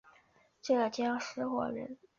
[0.63, 1.95] 浙江石门人。